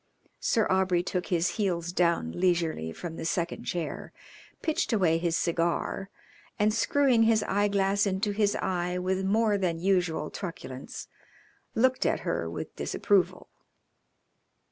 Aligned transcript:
Sir 0.39 0.65
Aubrey 0.67 1.03
took 1.03 1.27
his 1.27 1.57
heels 1.57 1.91
down 1.93 2.31
leisurely 2.31 2.91
from 2.91 3.17
the 3.17 3.23
second 3.23 3.65
chair, 3.65 4.11
pitched 4.63 4.91
away 4.91 5.19
his 5.19 5.37
cigar, 5.37 6.09
and, 6.57 6.73
screwing 6.73 7.21
his 7.21 7.43
eyeglass 7.43 8.07
into 8.07 8.31
his 8.31 8.55
eye 8.55 8.97
with 8.97 9.23
more 9.23 9.59
than 9.59 9.77
usual 9.77 10.31
truculence, 10.31 11.07
looked 11.75 12.03
at 12.07 12.21
her 12.21 12.49
with 12.49 12.75
disapproval. 12.75 13.51